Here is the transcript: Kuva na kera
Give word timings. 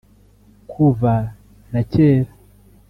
Kuva 0.71 1.13
na 1.71 1.81
kera 1.91 2.31